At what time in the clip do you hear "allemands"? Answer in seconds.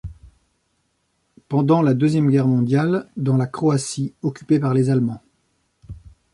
4.89-5.21